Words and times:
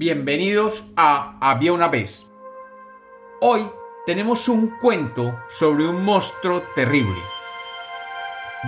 Bienvenidos 0.00 0.84
a 0.94 1.36
Había 1.40 1.72
una 1.72 1.88
vez. 1.88 2.24
Hoy 3.40 3.68
tenemos 4.06 4.48
un 4.48 4.78
cuento 4.78 5.36
sobre 5.48 5.88
un 5.88 6.04
monstruo 6.04 6.62
terrible. 6.76 7.18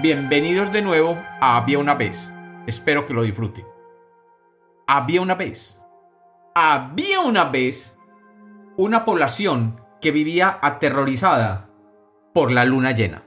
Bienvenidos 0.02 0.72
de 0.72 0.82
nuevo 0.82 1.16
a 1.40 1.56
Había 1.56 1.78
una 1.78 1.94
vez. 1.94 2.28
Espero 2.66 3.06
que 3.06 3.14
lo 3.14 3.22
disfruten. 3.22 3.64
Había 4.88 5.22
una 5.22 5.36
vez. 5.36 5.80
Había 6.56 7.20
una 7.20 7.44
vez 7.44 7.96
una 8.76 9.04
población 9.04 9.80
que 10.00 10.10
vivía 10.10 10.58
aterrorizada 10.60 11.70
por 12.34 12.50
la 12.50 12.64
luna 12.64 12.90
llena. 12.90 13.22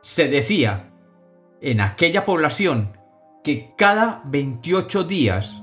Se 0.00 0.26
decía 0.26 0.90
en 1.60 1.80
aquella 1.80 2.24
población 2.24 2.98
que 3.44 3.72
cada 3.78 4.20
28 4.24 5.04
días, 5.04 5.62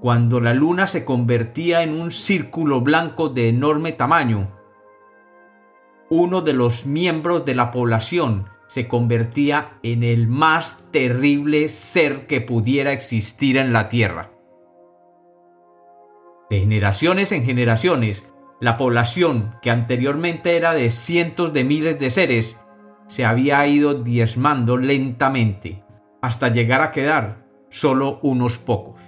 cuando 0.00 0.40
la 0.40 0.54
luna 0.54 0.86
se 0.86 1.04
convertía 1.04 1.82
en 1.82 1.98
un 1.98 2.12
círculo 2.12 2.80
blanco 2.80 3.28
de 3.28 3.48
enorme 3.48 3.92
tamaño, 3.92 4.50
uno 6.10 6.42
de 6.42 6.52
los 6.52 6.86
miembros 6.86 7.44
de 7.44 7.54
la 7.54 7.70
población 7.70 8.48
se 8.68 8.88
convertía 8.88 9.78
en 9.82 10.02
el 10.02 10.28
más 10.28 10.82
terrible 10.90 11.68
ser 11.68 12.26
que 12.26 12.40
pudiera 12.40 12.92
existir 12.92 13.56
en 13.56 13.72
la 13.72 13.88
Tierra. 13.88 14.30
De 16.50 16.60
generaciones 16.60 17.32
en 17.32 17.44
generaciones, 17.44 18.26
la 18.60 18.76
población, 18.76 19.56
que 19.62 19.70
anteriormente 19.70 20.56
era 20.56 20.74
de 20.74 20.90
cientos 20.90 21.52
de 21.52 21.64
miles 21.64 21.98
de 21.98 22.10
seres, 22.10 22.56
se 23.08 23.24
había 23.24 23.66
ido 23.66 23.94
diezmando 23.94 24.76
lentamente 24.76 25.84
hasta 26.22 26.48
llegar 26.48 26.82
a 26.82 26.92
quedar 26.92 27.44
solo 27.70 28.20
unos 28.22 28.58
pocos. 28.58 29.00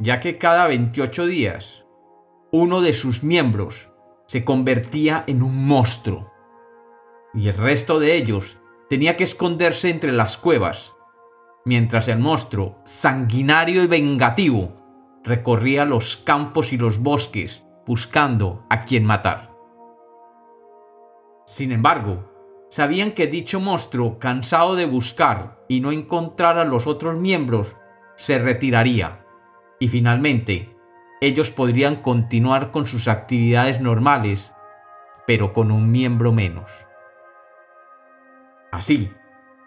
Ya 0.00 0.20
que 0.20 0.38
cada 0.38 0.66
28 0.68 1.26
días 1.26 1.84
uno 2.52 2.80
de 2.80 2.92
sus 2.92 3.24
miembros 3.24 3.88
se 4.26 4.44
convertía 4.44 5.24
en 5.26 5.42
un 5.42 5.66
monstruo 5.66 6.30
y 7.34 7.48
el 7.48 7.56
resto 7.56 7.98
de 7.98 8.14
ellos 8.14 8.58
tenía 8.88 9.16
que 9.16 9.24
esconderse 9.24 9.90
entre 9.90 10.12
las 10.12 10.36
cuevas, 10.36 10.92
mientras 11.64 12.08
el 12.08 12.18
monstruo, 12.18 12.78
sanguinario 12.84 13.82
y 13.82 13.86
vengativo, 13.86 14.72
recorría 15.24 15.84
los 15.84 16.16
campos 16.16 16.72
y 16.72 16.78
los 16.78 16.98
bosques 17.00 17.64
buscando 17.86 18.64
a 18.70 18.84
quien 18.84 19.04
matar. 19.04 19.52
Sin 21.44 21.72
embargo, 21.72 22.66
sabían 22.70 23.12
que 23.12 23.26
dicho 23.26 23.60
monstruo, 23.60 24.18
cansado 24.18 24.76
de 24.76 24.86
buscar 24.86 25.64
y 25.68 25.80
no 25.80 25.92
encontrar 25.92 26.56
a 26.56 26.64
los 26.64 26.86
otros 26.86 27.18
miembros, 27.18 27.74
se 28.16 28.38
retiraría, 28.38 29.24
y 29.78 29.88
finalmente 29.88 30.74
ellos 31.20 31.50
podrían 31.50 31.96
continuar 31.96 32.70
con 32.70 32.86
sus 32.86 33.08
actividades 33.08 33.80
normales, 33.80 34.52
pero 35.26 35.52
con 35.52 35.70
un 35.70 35.90
miembro 35.90 36.32
menos. 36.32 36.70
Así, 38.70 39.10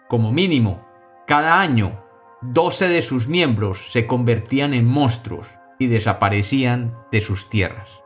como 0.08 0.32
mínimo, 0.32 0.86
cada 1.26 1.60
año, 1.60 2.04
12 2.42 2.88
de 2.88 3.02
sus 3.02 3.28
miembros 3.28 3.92
se 3.92 4.06
convertían 4.06 4.74
en 4.74 4.86
monstruos 4.86 5.46
y 5.78 5.86
desaparecían 5.86 6.96
de 7.10 7.20
sus 7.20 7.48
tierras. 7.48 8.02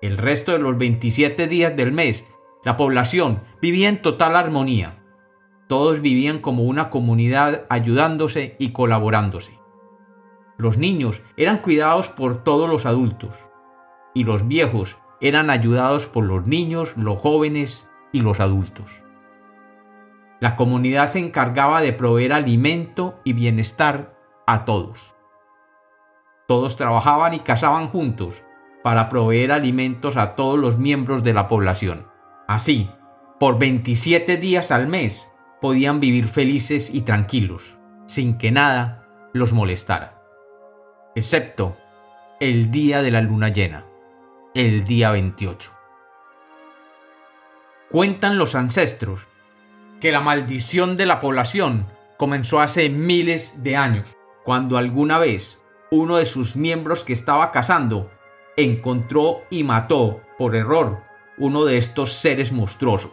El 0.00 0.18
resto 0.18 0.52
de 0.52 0.58
los 0.58 0.76
27 0.76 1.46
días 1.46 1.76
del 1.76 1.92
mes 1.92 2.24
la 2.64 2.78
población 2.78 3.42
vivía 3.60 3.90
en 3.90 4.00
total 4.00 4.36
armonía. 4.36 5.03
Todos 5.66 6.00
vivían 6.00 6.40
como 6.40 6.64
una 6.64 6.90
comunidad 6.90 7.64
ayudándose 7.70 8.56
y 8.58 8.72
colaborándose. 8.72 9.58
Los 10.56 10.76
niños 10.76 11.22
eran 11.36 11.58
cuidados 11.58 12.08
por 12.08 12.44
todos 12.44 12.68
los 12.68 12.86
adultos 12.86 13.34
y 14.14 14.24
los 14.24 14.46
viejos 14.46 14.98
eran 15.20 15.50
ayudados 15.50 16.06
por 16.06 16.24
los 16.24 16.46
niños, 16.46 16.92
los 16.96 17.18
jóvenes 17.18 17.88
y 18.12 18.20
los 18.20 18.40
adultos. 18.40 18.90
La 20.40 20.56
comunidad 20.56 21.08
se 21.08 21.18
encargaba 21.18 21.80
de 21.80 21.92
proveer 21.92 22.32
alimento 22.32 23.18
y 23.24 23.32
bienestar 23.32 24.14
a 24.46 24.64
todos. 24.64 25.14
Todos 26.46 26.76
trabajaban 26.76 27.32
y 27.32 27.38
cazaban 27.38 27.88
juntos 27.88 28.44
para 28.82 29.08
proveer 29.08 29.50
alimentos 29.50 30.18
a 30.18 30.34
todos 30.34 30.58
los 30.58 30.76
miembros 30.76 31.24
de 31.24 31.32
la 31.32 31.48
población. 31.48 32.06
Así, 32.46 32.90
por 33.40 33.58
27 33.58 34.36
días 34.36 34.70
al 34.70 34.86
mes 34.86 35.26
podían 35.60 36.00
vivir 36.00 36.28
felices 36.28 36.90
y 36.92 37.02
tranquilos, 37.02 37.62
sin 38.06 38.38
que 38.38 38.50
nada 38.50 39.06
los 39.32 39.52
molestara. 39.52 40.22
Excepto 41.14 41.76
el 42.40 42.70
día 42.70 43.02
de 43.02 43.10
la 43.10 43.20
luna 43.20 43.48
llena, 43.48 43.84
el 44.54 44.84
día 44.84 45.10
28. 45.10 45.72
Cuentan 47.90 48.38
los 48.38 48.54
ancestros 48.54 49.28
que 50.00 50.12
la 50.12 50.20
maldición 50.20 50.96
de 50.96 51.06
la 51.06 51.20
población 51.20 51.86
comenzó 52.16 52.60
hace 52.60 52.88
miles 52.88 53.62
de 53.62 53.76
años, 53.76 54.16
cuando 54.44 54.76
alguna 54.76 55.18
vez 55.18 55.58
uno 55.90 56.16
de 56.16 56.26
sus 56.26 56.56
miembros 56.56 57.04
que 57.04 57.12
estaba 57.12 57.52
cazando 57.52 58.10
encontró 58.56 59.42
y 59.50 59.64
mató 59.64 60.20
por 60.38 60.56
error 60.56 61.02
uno 61.38 61.64
de 61.64 61.78
estos 61.78 62.12
seres 62.12 62.52
monstruosos, 62.52 63.12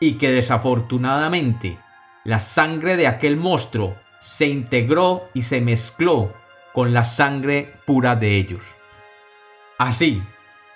y 0.00 0.14
que 0.14 0.30
desafortunadamente 0.30 1.78
la 2.24 2.38
sangre 2.38 2.96
de 2.96 3.06
aquel 3.06 3.36
monstruo 3.36 3.96
se 4.20 4.46
integró 4.46 5.28
y 5.34 5.42
se 5.42 5.60
mezcló 5.60 6.34
con 6.72 6.92
la 6.92 7.04
sangre 7.04 7.72
pura 7.86 8.16
de 8.16 8.36
ellos. 8.36 8.62
Así, 9.78 10.22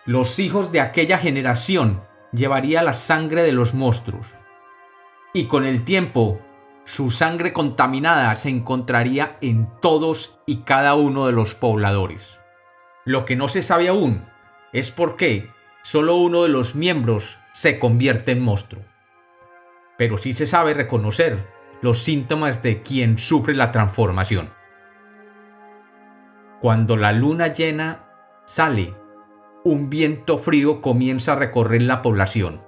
los 0.06 0.38
hijos 0.38 0.72
de 0.72 0.80
aquella 0.80 1.18
generación 1.18 2.02
llevaría 2.32 2.82
la 2.82 2.94
sangre 2.94 3.42
de 3.42 3.52
los 3.52 3.74
monstruos, 3.74 4.26
y 5.32 5.44
con 5.46 5.64
el 5.64 5.84
tiempo 5.84 6.40
su 6.84 7.10
sangre 7.10 7.52
contaminada 7.52 8.34
se 8.36 8.48
encontraría 8.48 9.36
en 9.40 9.68
todos 9.80 10.38
y 10.46 10.58
cada 10.62 10.94
uno 10.94 11.26
de 11.26 11.32
los 11.32 11.54
pobladores. 11.54 12.38
Lo 13.04 13.24
que 13.24 13.36
no 13.36 13.48
se 13.48 13.62
sabe 13.62 13.88
aún 13.88 14.24
es 14.72 14.90
por 14.90 15.16
qué 15.16 15.50
solo 15.82 16.16
uno 16.16 16.42
de 16.42 16.48
los 16.48 16.74
miembros 16.74 17.38
se 17.52 17.78
convierte 17.78 18.32
en 18.32 18.42
monstruo. 18.42 18.82
Pero 20.00 20.16
sí 20.16 20.32
se 20.32 20.46
sabe 20.46 20.72
reconocer 20.72 21.46
los 21.82 22.02
síntomas 22.02 22.62
de 22.62 22.80
quien 22.80 23.18
sufre 23.18 23.54
la 23.54 23.70
transformación. 23.70 24.48
Cuando 26.62 26.96
la 26.96 27.12
luna 27.12 27.48
llena 27.48 28.06
sale, 28.46 28.94
un 29.62 29.90
viento 29.90 30.38
frío 30.38 30.80
comienza 30.80 31.34
a 31.34 31.36
recorrer 31.36 31.82
la 31.82 32.00
población 32.00 32.62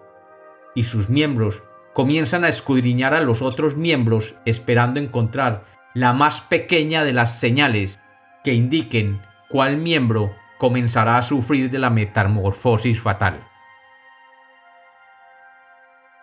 y 0.75 0.85
sus 0.85 1.09
miembros 1.09 1.63
comienzan 1.95 2.45
a 2.45 2.51
escudriñar 2.51 3.15
a 3.15 3.23
los 3.23 3.41
otros 3.41 3.79
miembros 3.79 4.35
esperando 4.45 5.01
encontrar 5.01 5.65
la 5.95 6.13
más 6.13 6.43
pequeña 6.43 7.03
de 7.03 7.15
las 7.15 7.41
señales 7.41 7.99
que 8.45 8.53
indiquen 8.53 9.23
cuál 9.49 9.79
miembro 9.79 10.35
comenzará 10.59 11.17
a 11.17 11.23
sufrir 11.23 11.71
de 11.71 11.79
la 11.79 11.89
metamorfosis 11.89 13.01
fatal. 13.01 13.39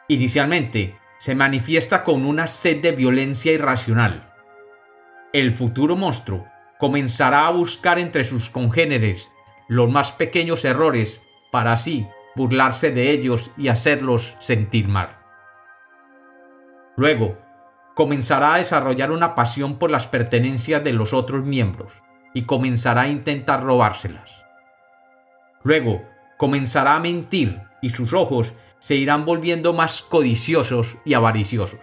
Inicialmente, 0.10 0.98
se 1.20 1.36
manifiesta 1.36 2.04
con 2.04 2.26
una 2.26 2.48
sed 2.48 2.82
de 2.82 2.94
violencia 2.94 3.52
irracional. 3.52 4.34
El 5.34 5.54
futuro 5.54 5.96
monstruo 5.96 6.48
comenzará 6.80 7.46
a 7.46 7.52
buscar 7.52 8.00
entre 8.00 8.24
sus 8.24 8.50
congéneres 8.50 9.30
los 9.68 9.88
más 9.92 10.12
pequeños 10.12 10.66
errores 10.66 11.22
para 11.52 11.74
así 11.74 12.08
burlarse 12.36 12.90
de 12.90 13.12
ellos 13.12 13.52
y 13.56 13.68
hacerlos 13.68 14.36
sentir 14.40 14.88
mal. 14.88 15.16
Luego, 16.98 17.38
comenzará 17.94 18.56
a 18.56 18.58
desarrollar 18.58 19.12
una 19.12 19.36
pasión 19.36 19.78
por 19.78 19.92
las 19.92 20.08
pertenencias 20.08 20.84
de 20.84 20.94
los 20.94 21.14
otros 21.14 21.46
miembros 21.46 21.94
y 22.34 22.44
comenzará 22.44 23.02
a 23.02 23.08
intentar 23.10 23.64
robárselas. 23.64 24.32
Luego, 25.62 26.02
comenzará 26.38 26.96
a 26.96 27.00
mentir 27.00 27.62
y 27.82 27.92
sus 27.92 28.14
ojos 28.14 28.54
se 28.80 28.96
irán 28.96 29.26
volviendo 29.26 29.74
más 29.74 30.02
codiciosos 30.02 30.98
y 31.06 31.14
avariciosos. 31.14 31.82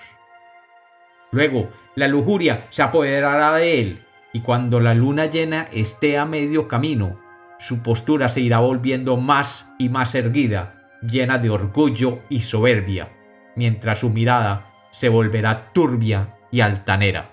Luego, 1.30 1.70
la 1.94 2.08
lujuria 2.08 2.66
se 2.70 2.82
apoderará 2.82 3.52
de 3.52 3.80
él 3.80 4.06
y 4.32 4.40
cuando 4.40 4.80
la 4.80 4.94
luna 4.94 5.26
llena 5.26 5.68
esté 5.72 6.18
a 6.18 6.26
medio 6.26 6.68
camino, 6.68 7.18
su 7.58 7.82
postura 7.82 8.28
se 8.28 8.40
irá 8.40 8.58
volviendo 8.58 9.16
más 9.16 9.72
y 9.78 9.88
más 9.88 10.14
erguida, 10.14 10.90
llena 11.02 11.38
de 11.38 11.50
orgullo 11.50 12.20
y 12.28 12.40
soberbia, 12.40 13.12
mientras 13.54 14.00
su 14.00 14.10
mirada 14.10 14.72
se 14.90 15.08
volverá 15.08 15.72
turbia 15.72 16.36
y 16.50 16.60
altanera. 16.60 17.30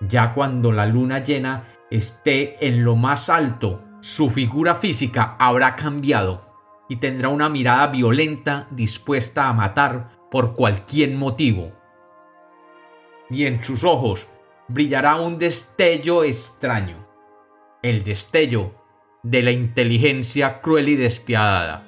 Ya 0.00 0.34
cuando 0.34 0.72
la 0.72 0.86
luna 0.86 1.18
llena 1.20 1.64
esté 1.90 2.66
en 2.66 2.84
lo 2.84 2.96
más 2.96 3.28
alto, 3.28 3.84
su 4.00 4.30
figura 4.30 4.74
física 4.74 5.36
habrá 5.38 5.76
cambiado 5.76 6.49
y 6.90 6.96
tendrá 6.96 7.28
una 7.28 7.48
mirada 7.48 7.86
violenta 7.86 8.66
dispuesta 8.72 9.48
a 9.48 9.52
matar 9.52 10.10
por 10.28 10.56
cualquier 10.56 11.12
motivo. 11.12 11.70
Y 13.30 13.46
en 13.46 13.62
sus 13.62 13.84
ojos 13.84 14.26
brillará 14.66 15.14
un 15.14 15.38
destello 15.38 16.24
extraño, 16.24 17.06
el 17.82 18.02
destello 18.02 18.74
de 19.22 19.40
la 19.40 19.52
inteligencia 19.52 20.60
cruel 20.60 20.88
y 20.88 20.96
despiadada. 20.96 21.86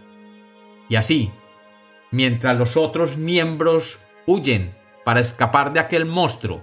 Y 0.88 0.94
así, 0.94 1.32
mientras 2.12 2.56
los 2.56 2.76
otros 2.76 3.16
miembros 3.16 3.98
huyen 4.24 4.72
para 5.04 5.18
escapar 5.18 5.72
de 5.72 5.80
aquel 5.80 6.04
monstruo, 6.04 6.62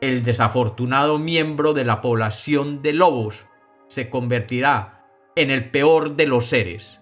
el 0.00 0.24
desafortunado 0.24 1.18
miembro 1.18 1.74
de 1.74 1.84
la 1.84 2.00
población 2.00 2.80
de 2.80 2.94
lobos 2.94 3.44
se 3.88 4.08
convertirá 4.08 5.04
en 5.36 5.50
el 5.50 5.70
peor 5.70 6.16
de 6.16 6.26
los 6.26 6.46
seres, 6.46 7.01